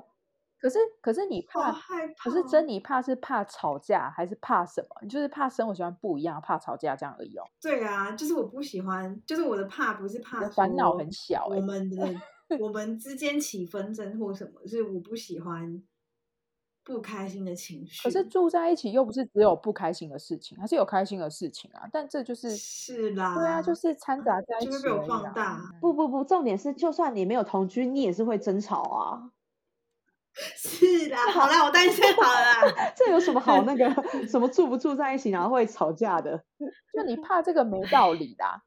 [0.60, 2.14] 可是可是你怕，害怕。
[2.24, 4.88] 可是珍妮怕是怕吵架，还是怕什么？
[5.04, 7.44] 你就是怕生活习惯不一样，怕吵架这样而已哦。
[7.62, 12.16] 对啊，就是我不喜欢，就是我的怕不是怕烦恼很小欸我们的
[12.60, 15.84] 我们之间起纷争或什么，是我不喜欢
[16.84, 18.04] 不开心的情绪。
[18.04, 21.88] 可是住在一起又不是只有不开心的事情，还是有开心的事情啊。
[21.92, 25.62] 但这就是是啦，对啊，就是掺杂在一起就会被我放大。
[25.80, 29.32] 不不不，重点是，就算你没有同居，你也是会争吵啊。
[30.34, 32.92] 是啦，好啦，我担心好了啦。
[32.98, 33.88] 这有什么好那个
[34.28, 36.44] 什么住不住在一起，然后会吵架的？
[36.92, 38.64] 就你怕这个没道理啦。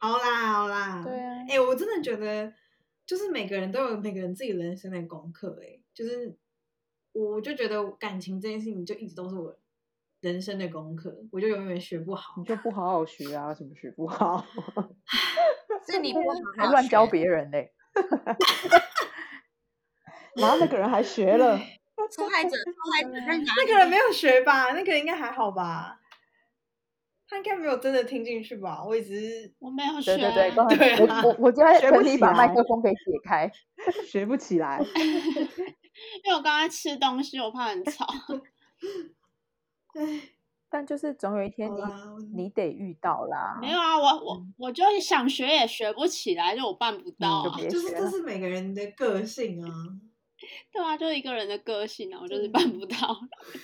[0.00, 1.00] 好啦，好啦。
[1.04, 2.52] 对啊哎、我真的觉得，
[3.06, 5.60] 就是每个人都有每个人自己人生的功课。
[5.62, 6.36] 哎，就是
[7.12, 9.56] 我就觉得感情这件事情就一直都是我
[10.20, 12.44] 人生的功课，我就永远学不好你。
[12.44, 14.44] 就不好好学啊，什么学不好？
[15.86, 16.24] 是你不好
[16.56, 17.72] 好还乱教学别人嘞。
[20.36, 21.56] 然后那个人还学了，
[22.10, 23.44] 受害者，受害者在哪里？
[23.56, 24.72] 那个人没有学吧？
[24.72, 26.00] 那个人应该还好吧？
[27.28, 28.82] 他应该没有真的听进去吧？
[28.84, 33.48] 我也只是我没有学啊，对对对，我我我就在学不等你把麦克风给解开。
[34.06, 34.80] 学不起来。
[36.24, 38.06] 因为我刚才吃东西，我怕很吵。
[39.92, 40.20] 对，
[40.68, 41.80] 但就是总有一天你
[42.34, 43.58] 你得遇到啦。
[43.60, 47.56] 没有啊，我我我就想学也学不起来，就我办不到啊。
[47.56, 49.70] 就就是这是每个人的个性啊。
[50.72, 52.96] 对啊，就是一个人的个性啊，我就是嗯办不到。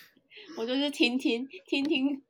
[0.57, 2.23] 我就是听听听听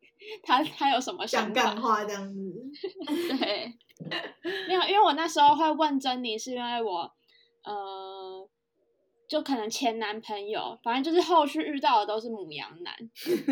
[0.43, 1.81] 他他有什么想干。
[1.81, 2.71] 话这样子，
[3.07, 3.73] 对，
[4.67, 7.13] 没有，因为我那时候会问珍妮，是因为我
[7.63, 8.49] 呃，
[9.31, 12.93] 就可能前男朋友，反正就是后续遇到的都是母羊男。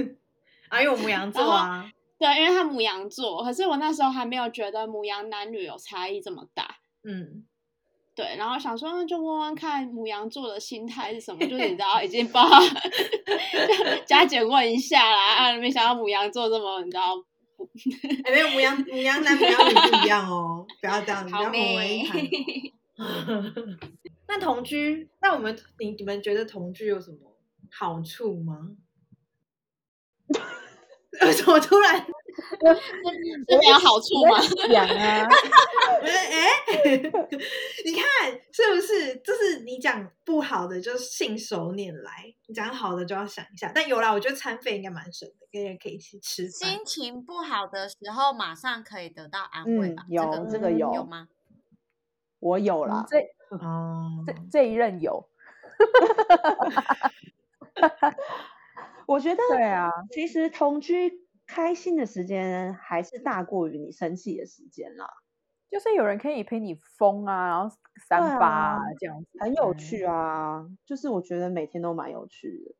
[0.68, 1.88] 啊，因为我母羊座啊，
[2.18, 6.78] 对，因为他母羊座，可是我那时候还没有觉得母羊男女有差异这么大。
[7.04, 7.46] 嗯，
[8.16, 12.60] 对，然后想说那就问问看母羊座的心态是什么，就是你知 道已经帮他
[14.04, 17.14] 加减问一下啦，啊，没想到母羊座这么你知道，
[18.24, 23.44] 哎、没有母羊母羊男母羊女不一样哦，不要这样， 不要好混为一美谈哦。
[24.28, 27.36] 那同居，那我们你你们觉得同居有什么
[27.72, 28.76] 好处吗？
[31.22, 32.06] 为什么突然？
[33.48, 34.38] 这没有好处吗？
[34.70, 35.26] 讲啊，
[36.04, 36.48] 哎、
[37.84, 38.04] 你看
[38.52, 39.16] 是不是？
[39.16, 43.72] 就是你讲不好的就信手拈来，你讲好的就要想一下。
[43.74, 46.78] 但有啦，我觉得餐费应该蛮省的，跟人可以一起吃心。
[46.84, 50.04] 情不好的时候，马上可以得到安慰嗯吧？
[50.08, 51.26] 有这这个有有吗？
[52.38, 53.20] 我有啦，这
[53.57, 55.29] 哦，这这一任有，
[59.07, 65.09] 我觉得对啊，其实同居开心的时间还是大过于你生气的时间啦，
[65.70, 67.74] 就是有人可以陪你疯啊，然后
[68.09, 70.68] 三八啊这样子，很有嗯趣啊。
[70.85, 72.74] 就是我觉得每天都蛮有趣的。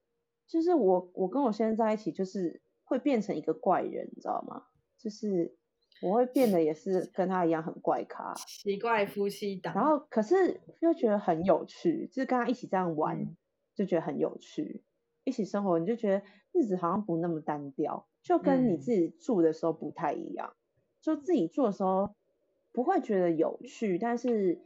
[0.47, 4.65] 就是我我跟我先生在一起，就是会变成一个怪人，你知道吗？
[4.99, 5.57] 就是
[6.01, 9.75] 我会变得也是跟他一样很怪咖，奇怪夫妻档。
[9.75, 13.37] 然后可是又觉得很有趣，就是跟他一起这样玩，嗯
[13.75, 14.83] 就觉得很有趣。
[15.25, 20.55] 一起生活，你就觉得日子好像不那么单调，就跟你嗯自己住的时候不太一样。
[21.01, 22.15] 就自己住的时候
[22.73, 24.61] 不会觉得有趣，但是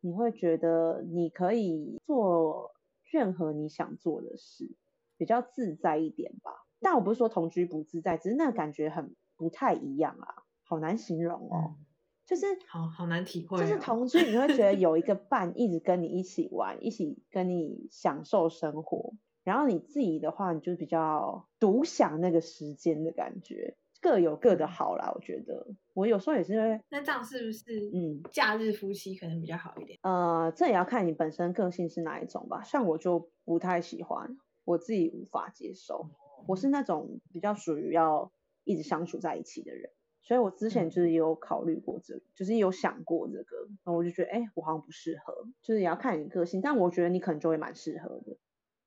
[0.00, 2.74] 你会觉得你可以做
[3.10, 4.70] 任何你想做的事，
[5.16, 6.52] 比较自在一点吧。
[6.80, 10.43] 但我不是说同居不自在，只是那个感觉很不太一样啊，
[10.74, 11.76] 好难形容哦。
[11.78, 11.84] 嗯
[12.26, 13.60] 就是好好难体会、哦。
[13.60, 19.12] 就是同居，你会觉得有一个伴一直跟你一起玩，一起跟你享受生活。
[19.42, 25.12] 然后你自己的话，你就比较独享那个时间的感觉，各有各的好啦。
[25.14, 29.98] 我觉得我有时候也是会，那这样是不是嗯假日夫妻可能比较好一点？
[30.00, 32.62] 呃，这也要看你本身个性是哪一种吧。
[32.62, 36.08] 像我就不太喜欢，我自己无法接受。
[36.48, 38.32] 我是那种比较属于要
[38.64, 39.90] 一直相处在一起的人，
[40.24, 48.38] 所以我之前嗯就是有考虑过这个，就是有想过这个，然后我就觉得，哎、我好像不适合，就是也要看你个性，但我觉得你可能就会蛮适合的。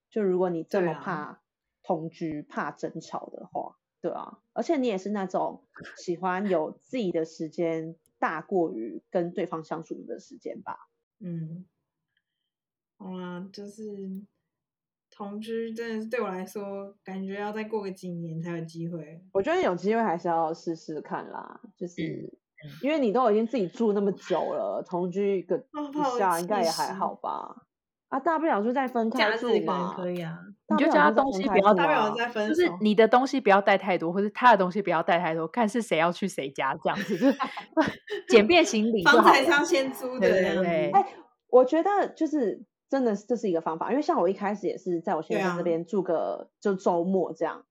[0.09, 1.41] 就如果你这么怕
[1.83, 5.63] 同居、怕争吵的话，对啊，而且你也是那种
[5.95, 10.89] 喜欢有自己的时间大过于跟对方相处的时间吧？
[11.19, 11.65] 嗯，
[12.97, 14.21] 好啦，就是
[15.17, 19.19] 同居真的是对我来说，感觉要再过个几年才有机会。
[19.33, 22.03] 我觉得有机会还是要试试看啦，就是、
[22.83, 27.63] 因为你都已经自己住那么久了，同居一个一下应该也还好吧？
[28.09, 30.37] 啊，大不了就再分开住嘛，可以啊，
[30.69, 32.71] 你就大不了再叫他东西不要大不了再分就是。
[32.79, 37.37] 你的东西不要带太多，或者他的东西不要带太多，看是谁要去谁家这样子，就是
[38.29, 39.03] 简便行李。
[39.03, 40.61] 房才商先租的对这样子。
[40.61, 41.05] 对对哎
[41.49, 47.65] 我觉得就是真的是这是一个方法，因为像我一开始也是在我先生这边住个就周末这样，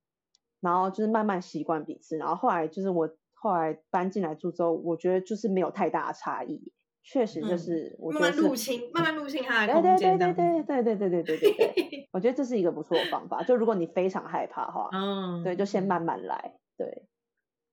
[0.60, 10.64] 然后就是慢慢习惯彼此，然后后来就是我后来搬进来住之后，我觉得就是没有太大的差异，确实就嗯是我觉慢得是慢入侵，慢慢入侵他的对对空间，对对。
[10.66, 13.42] 对对对对对对对对， 我觉得这是一个不错的方法。
[13.42, 16.58] 就如果你非常害怕的话，嗯，对，就先慢慢来。
[16.76, 17.06] 对，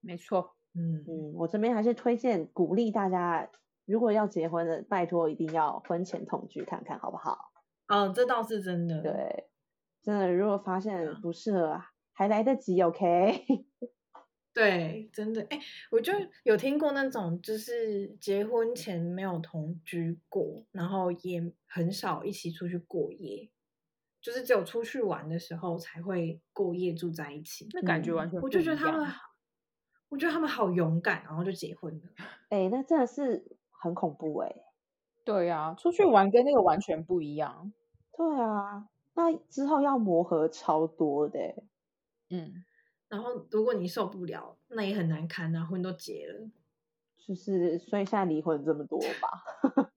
[0.01, 3.49] 没错，嗯，嗯，我这边还是推荐鼓励大家，
[3.85, 7.51] 如果要结婚的，拜托一定要婚前同居看看，好不好？
[7.87, 9.49] 哦，这倒是真的。，对，
[10.01, 11.81] 真的，如果发啊现不适合，
[12.13, 13.45] 还来得及，OK？
[14.53, 15.59] 对，真的，哎，
[15.89, 16.13] 我就
[16.43, 23.49] 有听过那种，就是结婚前没有同居过，然后也很少一起出去过夜，
[24.21, 27.67] 就是只有出去玩的时候才会过夜住在一起。
[27.73, 29.07] 那感觉嗯完全我就觉得他们，
[30.09, 32.03] 我觉得他们好勇敢，然后就结婚了。
[32.49, 34.55] 哎、那真的是很恐怖哎、
[35.25, 37.73] 对啊，出去玩跟那个完全不一样。
[38.15, 41.55] 对啊，那之后要磨合超多的欸、
[42.29, 42.63] 嗯，
[43.09, 46.49] 然后如果你受不了，那也很难堪啊，婚都结了，
[47.27, 49.91] 就是所以现在离婚这么多吧？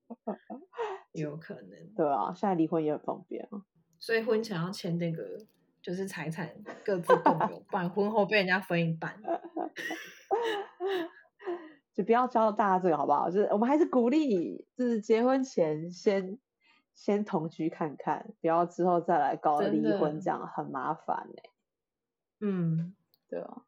[1.12, 1.94] 有可能。
[1.94, 3.62] 对啊，现在离婚也很方便啊。
[3.98, 5.38] 所以婚前要签那个，
[5.80, 6.52] 就是财产
[6.84, 9.18] 各自共有， 不然婚后被人家分一半。
[11.96, 13.30] 就不要教大家这个好不好？
[13.30, 16.38] 就是我们还是鼓励，就是结婚前先
[16.94, 21.50] 先同居看看，不要之后再来搞离婚，这样很麻烦哎、
[22.40, 22.94] 嗯，
[23.28, 23.62] 对啊，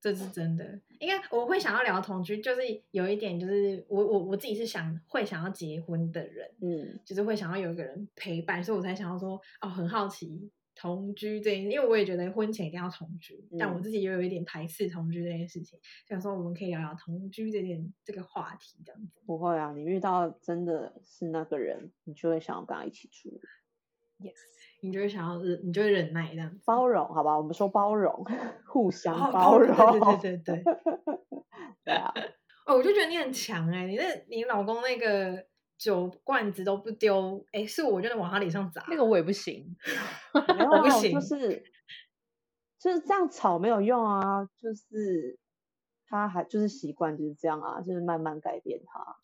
[0.00, 0.80] 这是真的。
[0.98, 2.60] 应该我会想要聊同居，就是
[2.90, 10.50] 有一点，就是我我我自己是想会想要结婚的人，嗯，就是会想要有一个人陪伴，所以我才想要说哦，很好奇
[10.80, 19.20] 同居这件事，因为我也觉得婚前一定要同居，但我嗯自己又有一点排斥同居这件事情，想说我们可以聊聊同居这件这个话题，这样子。
[19.26, 23.40] 不会啊，你遇到真的是那个人，你就会想要跟他一起住
[24.20, 24.36] ，Yes，
[24.80, 26.62] 你就会想要忍，你就会忍耐这样子。
[26.64, 27.36] 包容，好吧？
[27.36, 28.24] 我们说包容，
[28.64, 30.64] 互相哦包容，对对对对对。
[31.84, 32.12] 对啊，
[32.66, 35.44] 哦，我就觉得你很强哎、你那你老公那个
[35.78, 38.84] 酒罐子都不丢，哎、是我就能往他脸上砸。
[38.88, 39.76] 那个我也不行。
[40.34, 41.62] 我不啊行就是
[42.78, 45.38] 就是这样吵没有用啊，就是
[46.06, 49.16] 他还就是习惯就是这样啊，就是慢慢改变他。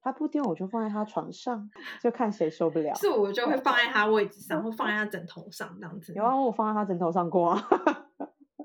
[0.00, 1.68] 他不丢我就放在他床上，
[2.00, 2.94] 就看谁受不了。
[2.94, 6.14] 是我就会放在他位置上，或放在他枕头上这样子。
[6.14, 7.60] 有啊，我放在他枕头上过啊。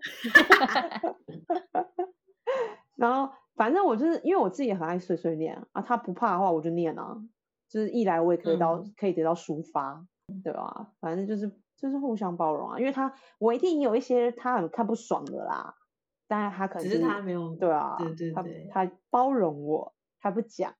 [2.95, 7.17] 然后反正我就是因为我自己也很爱碎碎念啊，他不怕的话我就念啊，
[7.69, 10.05] 就是一来我也可以到、嗯可以得到抒发，
[10.43, 10.93] 对吧？
[10.99, 15.75] 反正就是就是互相包容啊，因为他我一定有一些他很看不爽的啦，
[16.27, 20.73] 但是他可能只是他没有对啊，对对对他他包容我，他不讲，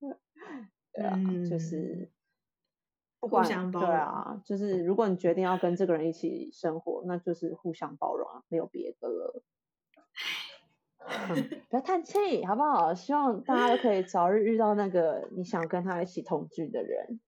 [0.92, 1.16] 对啊，
[1.48, 2.10] 就嗯是
[3.20, 9.42] 不互管相包容对啊，就是如果你决定要跟这个人一起生活，那就是互相包容啊，没有别的了。
[11.70, 12.94] 不要叹气，好不好？
[12.94, 17.20] 希望大家都可以早日遇到那个你想跟他一起同居的人。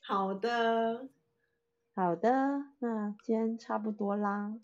[0.00, 1.08] 好的，
[1.94, 2.30] 好的，
[2.78, 4.54] 那今天差不多啦。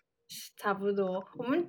[0.57, 1.25] 差不多。
[1.37, 1.69] 我们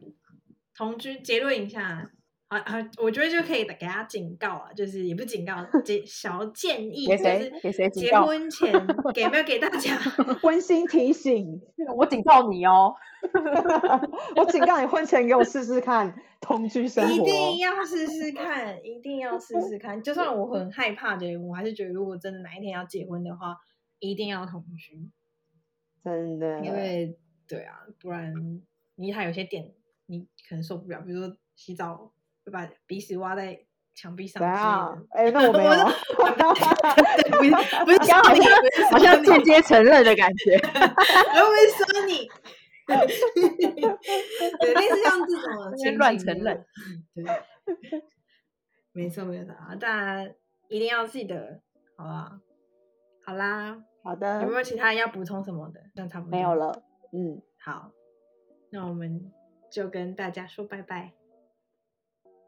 [0.74, 2.12] 同居结论一下，
[2.56, 8.72] 啊啊，我觉得就可以给他警告啊，就是也不是警告， 建小建议，就给谁是给谁警结告婚前
[9.14, 9.98] 给没有给大家？
[10.44, 11.62] 温馨提醒，
[11.96, 12.94] 我警告你哦，
[14.36, 17.20] 我警告你，婚前给我试试看同居生活一。
[17.24, 20.02] 定要试试看，一定要试试看。
[20.02, 23.58] 就算我很害怕结婚，我还是觉得如果真的哪一天要结婚的话，
[24.00, 25.10] 一定要同居，
[26.04, 28.34] 真的，因为对啊，不然
[28.96, 29.74] 你还有些点
[30.06, 32.12] 你可能受不了，比如说洗澡会
[32.52, 33.60] 把鼻屎挖在
[33.94, 35.08] 墙壁上怎样的。？
[35.18, 35.72] 哎、那我没 有。
[35.72, 35.78] 我
[37.38, 37.50] 不是
[37.86, 38.46] 不是刚好说你
[38.92, 40.56] 好像间接承认的感觉。
[40.60, 42.28] 我不是说你，
[44.60, 46.66] 对，类似像这种边情景的乱承认，
[47.16, 47.24] 对，
[48.94, 49.88] 没错没错啊，大
[50.24, 50.32] 家
[50.70, 51.62] 一定要记得，
[51.98, 52.32] 好不好？
[53.26, 55.80] 好啦，好的有没，有其他人要补充什么的？
[55.96, 56.54] 那差不多没有。
[56.54, 56.84] 了。
[57.12, 57.92] 嗯，好，
[58.72, 59.32] 那我们
[59.72, 61.14] 就跟大家说拜拜，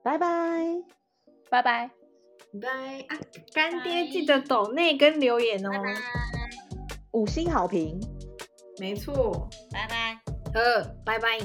[0.08, 0.28] 拜拜。
[1.50, 1.92] 拜拜。
[2.62, 2.70] 拜
[3.10, 3.20] 啊！
[3.54, 5.70] 干爹记得抖内跟留言哦。
[7.12, 8.00] 五星好评。
[8.80, 10.18] 没错，拜拜。
[10.54, 11.38] 呃，拜拜。